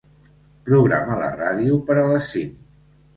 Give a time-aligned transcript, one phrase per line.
[0.69, 2.57] Programa la ràdio per a les cinc.